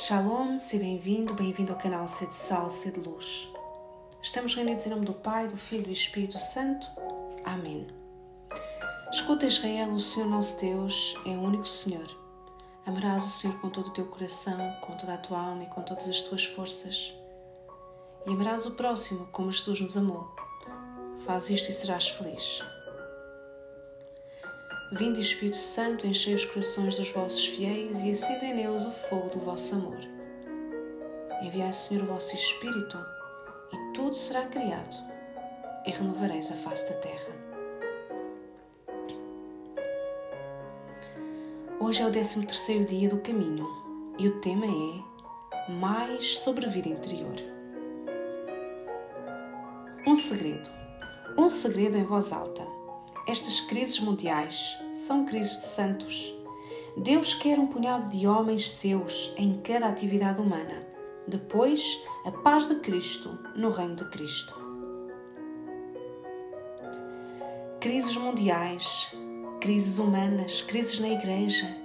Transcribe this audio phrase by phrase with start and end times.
[0.00, 3.52] Shalom, seja bem-vindo, bem-vindo ao canal Sede Sal, Sede Luz.
[4.22, 6.86] Estamos reunidos em nome do Pai, do Filho e do Espírito Santo.
[7.44, 7.84] Amém.
[9.10, 12.06] Escuta, Israel, o Senhor nosso Deus é o único Senhor.
[12.86, 15.82] Amarás o Senhor com todo o teu coração, com toda a tua alma e com
[15.82, 17.12] todas as tuas forças.
[18.24, 20.32] E amarás o próximo como Jesus nos amou.
[21.26, 22.62] Faz isto e serás feliz.
[24.90, 29.38] Vinde, Espírito Santo, enchei os corações dos vossos fiéis e acendei neles o fogo do
[29.38, 29.98] vosso amor.
[31.42, 32.98] Enviai, Senhor, o vosso Espírito,
[33.70, 34.96] e tudo será criado,
[35.84, 37.36] e renovareis a face da terra.
[41.78, 43.68] Hoje é o 13 terceiro dia do caminho,
[44.18, 47.36] e o tema é Mais sobre a vida interior.
[50.06, 50.70] Um segredo.
[51.36, 52.77] Um segredo em voz alta
[53.28, 56.34] estas crises mundiais são crises de santos.
[56.96, 60.82] Deus quer um punhado de homens seus em cada atividade humana.
[61.26, 64.58] Depois, a paz de Cristo no reino de Cristo.
[67.78, 69.14] Crises mundiais,
[69.60, 71.76] crises humanas, crises na igreja,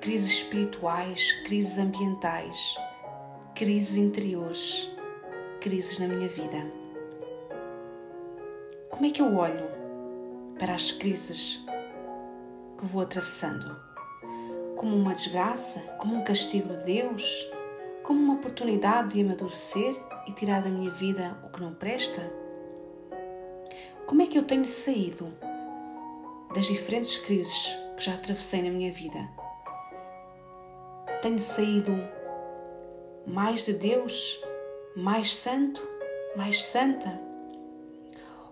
[0.00, 2.76] crises espirituais, crises ambientais,
[3.56, 4.88] crises interiores,
[5.60, 6.64] crises na minha vida.
[8.88, 9.73] Como é que eu olho
[10.58, 11.64] para as crises
[12.78, 13.76] que vou atravessando,
[14.76, 17.50] como uma desgraça, como um castigo de Deus,
[18.02, 19.96] como uma oportunidade de amadurecer
[20.26, 22.22] e tirar da minha vida o que não presta?
[24.06, 25.32] Como é que eu tenho saído
[26.54, 29.28] das diferentes crises que já atravessei na minha vida?
[31.22, 31.92] Tenho saído
[33.26, 34.40] mais de Deus,
[34.94, 35.82] mais santo,
[36.36, 37.18] mais santa?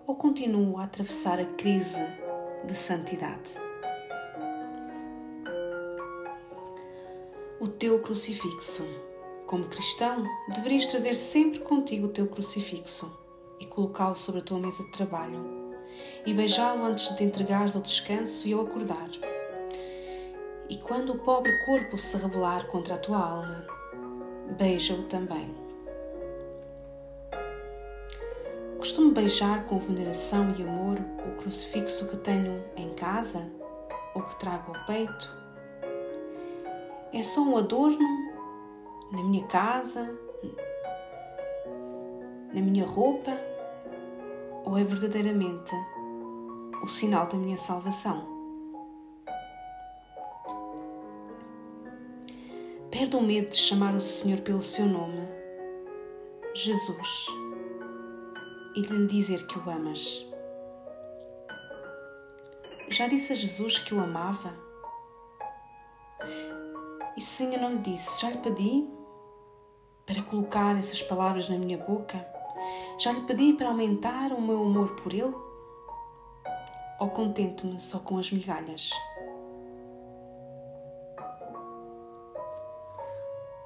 [0.05, 2.03] Ou continuo a atravessar a crise
[2.65, 3.51] de santidade?
[7.59, 8.85] O teu crucifixo.
[9.45, 13.11] Como cristão, deverias trazer sempre contigo o teu crucifixo
[13.59, 15.63] e colocá-lo sobre a tua mesa de trabalho
[16.25, 19.09] e beijá-lo antes de te entregares ao descanso e ao acordar.
[20.69, 23.67] E quando o pobre corpo se rebelar contra a tua alma,
[24.57, 25.62] beija-o também.
[28.93, 33.51] Costumo beijar com veneração e amor o crucifixo que tenho em casa?
[34.13, 35.35] Ou que trago ao peito.
[37.11, 38.07] É só um adorno
[39.11, 40.15] na minha casa,
[42.53, 43.35] na minha roupa,
[44.63, 45.71] ou é verdadeiramente
[46.83, 48.27] o sinal da minha salvação?
[52.91, 55.27] Perde o medo de chamar o Senhor pelo seu nome,
[56.53, 57.42] Jesus
[58.75, 60.25] e de lhe dizer que o amas.
[62.89, 64.53] Já disse a Jesus que o amava?
[67.15, 68.87] E se ainda não lhe disse, já lhe pedi
[70.05, 72.25] para colocar essas palavras na minha boca?
[72.99, 75.33] Já lhe pedi para aumentar o meu amor por ele?
[76.99, 78.89] Ou contento-me só com as migalhas?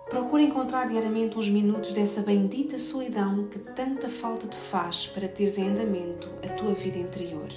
[0.10, 5.58] Procura encontrar diariamente uns minutos dessa bendita solidão que tanta falta te faz para teres
[5.58, 7.50] em andamento a tua vida interior.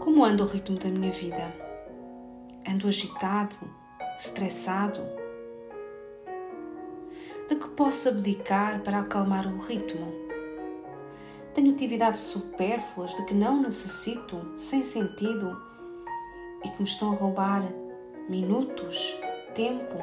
[0.00, 1.54] Como anda o ritmo da minha vida?
[2.68, 3.56] Ando agitado,
[4.18, 5.02] estressado?
[7.48, 10.12] De que posso abdicar para acalmar o ritmo?
[11.54, 15.56] Tenho atividades supérfluas de que não necessito, sem sentido,
[16.64, 17.62] e que me estão a roubar
[18.28, 19.16] minutos,
[19.54, 19.96] tempo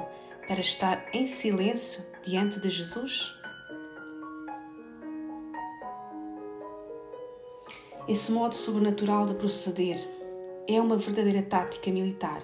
[0.47, 3.33] para estar em silêncio diante de Jesus?
[8.07, 9.97] Esse modo sobrenatural de proceder
[10.67, 12.41] é uma verdadeira tática militar.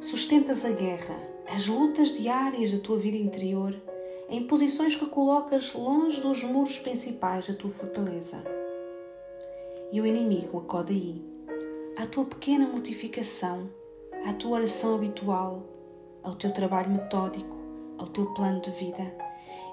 [0.00, 1.16] Sustentas a guerra,
[1.48, 3.74] as lutas diárias da tua vida interior
[4.28, 8.44] em posições que colocas longe dos muros principais da tua fortaleza.
[9.90, 11.24] E o inimigo acode aí,
[11.96, 13.70] à tua pequena mortificação
[14.26, 15.62] à tua oração habitual,
[16.22, 17.56] ao teu trabalho metódico,
[17.98, 19.14] ao teu plano de vida.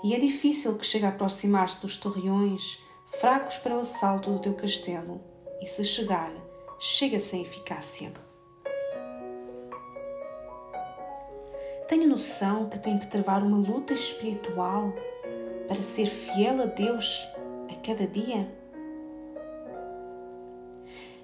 [0.04, 2.84] E é difícil que chegue a aproximar-se dos torreões
[3.20, 5.22] fracos para o assalto do teu castelo,
[5.62, 6.34] e se chegar,
[6.80, 8.12] chega sem eficácia.
[11.88, 14.92] Tenho noção que tenho que travar uma luta espiritual
[15.68, 17.28] para ser fiel a Deus
[17.70, 18.52] a cada dia?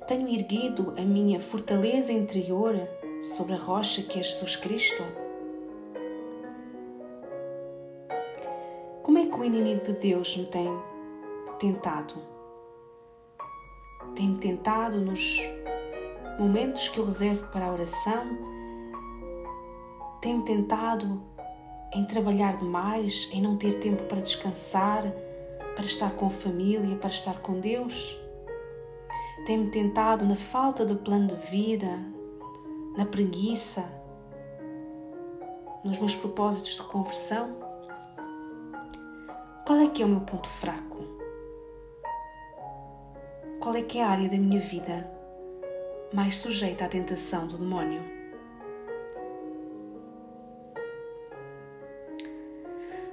[0.08, 2.76] Tenho erguido a minha fortaleza interior
[3.22, 5.04] sobre a rocha que é Jesus Cristo?
[9.04, 10.70] Como é que o inimigo de Deus me tem
[11.60, 12.16] tentado?
[14.16, 15.40] Tem-me tentado nos
[16.40, 18.52] momentos que eu reservo para a oração,
[20.22, 21.20] Tem-me tentado
[21.94, 25.04] em trabalhar demais, em não ter tempo para descansar,
[25.76, 28.16] para estar com a família, para estar com Deus?
[29.48, 32.11] Tem-me tentado na falta de plano de vida,
[32.98, 33.90] na preguiça,
[35.84, 37.58] nos meus propósitos de conversão?
[39.66, 40.98] Qual é que é o meu ponto fraco?
[43.60, 45.10] Qual é que é a área da minha vida
[46.14, 48.02] mais sujeita à tentação do demónio?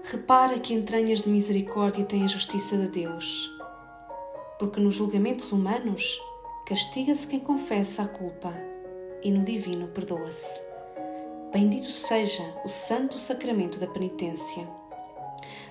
[0.03, 3.55] Repara que entranhas de misericórdia têm a justiça de Deus,
[4.59, 6.21] porque nos julgamentos humanos
[6.67, 8.68] castiga-se quem confessa a culpa
[9.23, 10.61] e no divino perdoa-se.
[11.53, 14.69] Bendito seja o santo sacramento da penitência.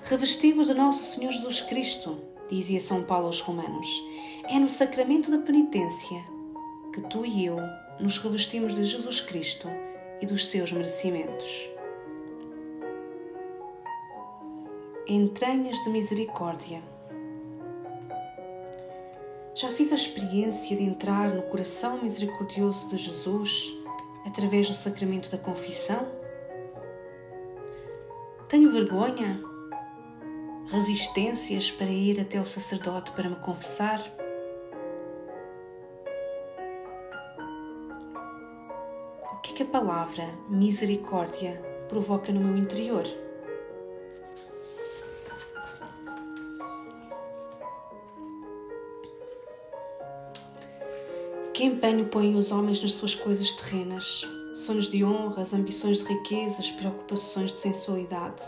[0.04, 2.18] Revestivos de nosso Senhor Jesus Cristo,
[2.50, 3.88] dizia São Paulo aos Romanos,
[4.46, 6.24] é no sacramento da penitência
[6.94, 7.58] que tu e eu
[8.00, 9.68] nos revestimos de Jesus Cristo
[10.22, 11.70] e dos seus merecimentos.
[15.08, 16.82] entranhas de misericórdia.
[19.60, 23.74] Já fiz a experiência de entrar no coração misericordioso de Jesus
[24.24, 26.08] através do sacramento da confissão?
[28.48, 29.42] Tenho vergonha?
[30.68, 34.00] Resistências para ir até o sacerdote para me confessar?
[39.34, 43.08] O que é que a palavra misericórdia provoca no meu interior?
[51.58, 54.24] Que empenho põem os homens nas suas coisas terrenas?
[54.54, 58.44] Sonhos de honras, ambições de riquezas, preocupações de sensualidade.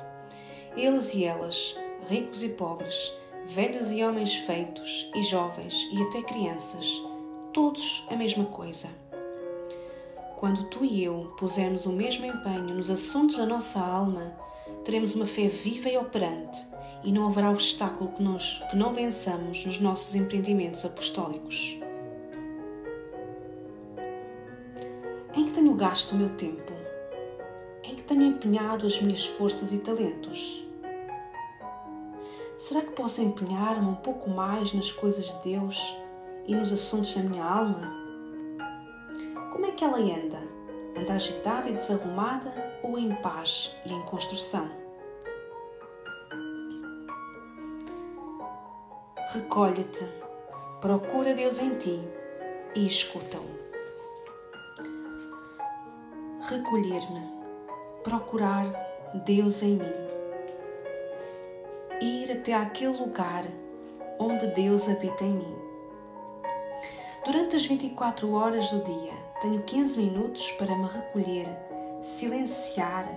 [0.77, 1.75] Eles e elas,
[2.07, 3.11] ricos e pobres,
[3.47, 7.01] velhos e homens feitos, e jovens e até crianças,
[7.51, 8.87] todos a mesma coisa.
[10.37, 14.35] Quando tu e eu pusermos o mesmo empenho nos assuntos da nossa alma,
[14.85, 16.63] teremos uma fé viva e operante,
[17.03, 21.88] e não haverá obstáculo que, nós, que não vençamos nos nossos empreendimentos apostólicos.
[25.59, 26.71] Tenho gasto o meu tempo?
[27.83, 30.65] Em que tenho empenhado as minhas forças e talentos?
[32.57, 35.97] Será que posso empenhar-me um pouco mais nas coisas de Deus
[36.47, 37.93] e nos assuntos da minha alma?
[39.51, 40.41] Como é que ela anda?
[40.97, 44.71] Anda agitada e desarrumada ou em paz e em construção?
[49.33, 50.07] Recolhe-te,
[50.79, 51.99] procura Deus em ti
[52.73, 53.68] e escuta-o
[56.49, 57.21] recolher-me,
[58.03, 58.65] procurar
[59.23, 59.93] Deus em mim,
[62.01, 63.45] ir até aquele lugar
[64.17, 65.55] onde Deus habita em mim.
[67.23, 71.47] Durante as 24 horas do dia, tenho 15 minutos para me recolher,
[72.01, 73.07] silenciar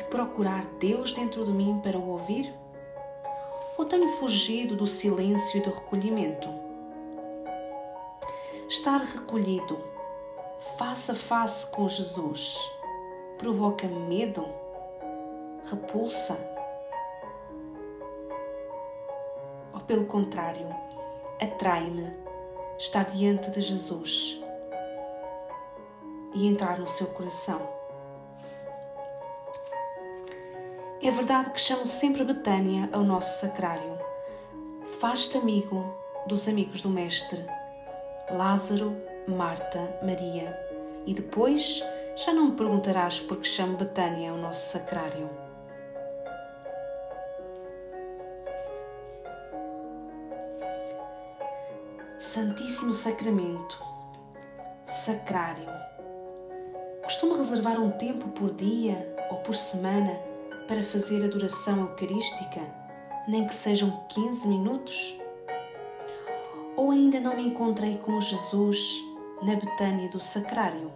[0.00, 2.52] e procurar Deus dentro de mim para o ouvir?
[3.78, 6.48] Ou tenho fugido do silêncio e do recolhimento?
[8.68, 9.93] Estar recolhido
[10.78, 12.58] face a face com Jesus
[13.38, 14.48] provoca medo,
[15.70, 16.36] repulsa?
[19.72, 20.66] Ou pelo contrário,
[21.40, 22.10] atrai-me
[22.78, 24.42] estar diante de Jesus
[26.34, 27.60] e entrar no seu coração?
[31.02, 33.98] É verdade que chamo sempre Betânia ao nosso sacrário.
[34.98, 35.94] Faz-te amigo
[36.26, 37.44] dos amigos do Mestre.
[38.30, 40.58] Lázaro Marta, Maria.
[41.06, 41.82] E depois
[42.14, 45.30] já não me perguntarás por que chamo Betânia o nosso sacrário.
[52.20, 53.82] Santíssimo Sacramento,
[54.84, 55.72] Sacrário.
[57.02, 60.18] Costumo reservar um tempo por dia ou por semana
[60.68, 62.60] para fazer adoração eucarística,
[63.26, 65.18] nem que sejam 15 minutos?
[66.76, 69.13] Ou ainda não me encontrei com Jesus
[69.44, 70.90] na Betânia do Sacrário.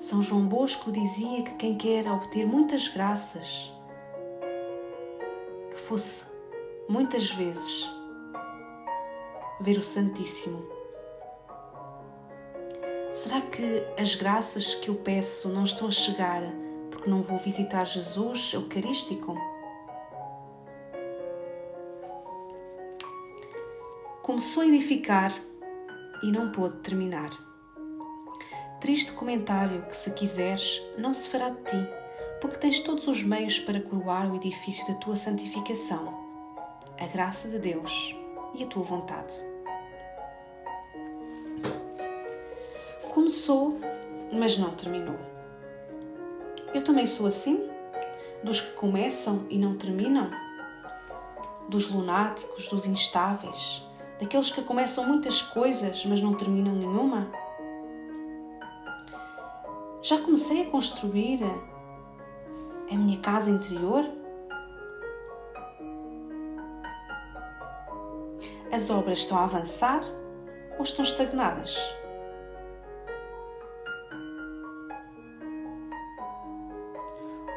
[0.00, 3.72] São João Bosco dizia que quem quer obter muitas graças,
[5.70, 6.26] que fosse
[6.88, 7.88] muitas vezes
[9.60, 10.66] ver o Santíssimo.
[13.12, 16.42] Será que as graças que eu peço não estão a chegar
[16.90, 19.36] porque não vou visitar Jesus Eucarístico?
[24.28, 25.32] Começou a edificar
[26.22, 27.30] e não pôde terminar.
[28.78, 31.88] Triste comentário que, se quiseres, não se fará de ti,
[32.38, 36.14] porque tens todos os meios para coroar o edifício da tua santificação,
[37.00, 38.14] a graça de Deus
[38.54, 39.32] e a tua vontade.
[43.14, 43.80] Começou,
[44.30, 45.18] mas não terminou.
[46.74, 47.66] Eu também sou assim?
[48.44, 50.30] Dos que começam e não terminam?
[51.66, 53.87] Dos lunáticos, dos instáveis,
[54.18, 57.30] daqueles que começam muitas coisas, mas não terminam nenhuma?
[60.02, 61.40] Já comecei a construir
[62.90, 64.04] a minha casa interior?
[68.72, 70.00] As obras estão a avançar
[70.76, 71.76] ou estão estagnadas?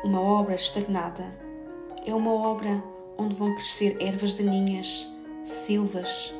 [0.03, 1.31] Uma obra estagnada
[2.05, 2.83] é uma obra
[3.17, 5.07] onde vão crescer ervas daninhas,
[5.43, 6.33] silvas,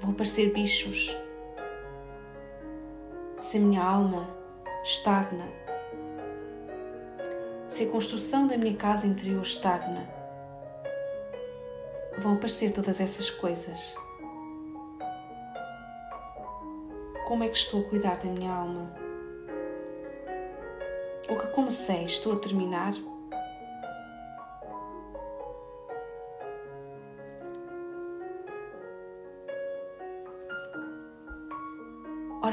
[0.00, 1.16] vão aparecer bichos.
[3.38, 4.28] Se a minha alma
[4.82, 5.46] estagna,
[7.68, 10.08] se a construção da minha casa interior estagna,
[12.18, 13.94] vão aparecer todas essas coisas.
[17.26, 18.92] Como é que estou a cuidar da minha alma?
[21.28, 22.94] O que comecei, estou a terminar?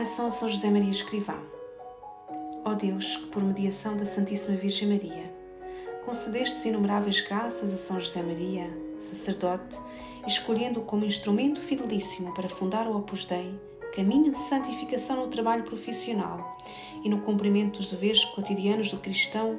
[0.05, 1.35] Oração a São José Maria Escrivá.
[2.63, 5.33] Ó Deus, que por mediação da Santíssima Virgem Maria,
[6.05, 8.69] concedestes inumeráveis graças a São José Maria,
[8.99, 9.79] sacerdote,
[10.27, 13.59] escolhendo-o como instrumento fidelíssimo para fundar o Opus Dei,
[13.95, 16.55] caminho de santificação no trabalho profissional
[17.03, 19.57] e no cumprimento dos deveres cotidianos do cristão,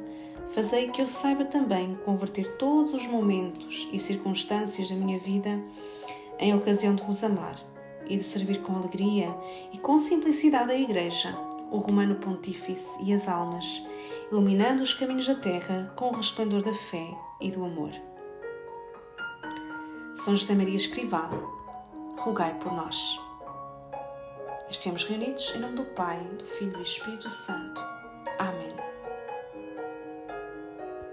[0.51, 5.61] fazei que eu saiba também converter todos os momentos e circunstâncias da minha vida
[6.39, 7.57] em ocasião de vos amar
[8.09, 9.35] e de servir com alegria
[9.73, 11.37] e com simplicidade a Igreja,
[11.71, 13.83] o Romano Pontífice e as almas,
[14.31, 17.07] iluminando os caminhos da terra com o resplendor da fé
[17.41, 17.91] e do amor.
[20.17, 21.31] São José Maria Escrivá,
[22.19, 23.21] rogai por nós.
[24.71, 27.81] Estamos reunidos em nome do Pai, do Filho e do Espírito Santo.